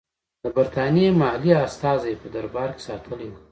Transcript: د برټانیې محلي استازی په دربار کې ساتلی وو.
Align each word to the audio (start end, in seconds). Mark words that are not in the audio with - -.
د 0.41 0.43
برټانیې 0.55 1.09
محلي 1.19 1.51
استازی 1.65 2.13
په 2.21 2.27
دربار 2.35 2.69
کې 2.75 2.81
ساتلی 2.87 3.27
وو. 3.31 3.39